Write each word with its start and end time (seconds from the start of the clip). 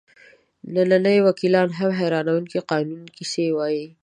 ننني 0.73 1.15
وکیلان 1.27 1.69
هم 1.77 1.89
حیرانوونکې 1.99 2.59
قانوني 2.71 3.09
کیسې 3.17 3.45
وایي. 3.57 3.85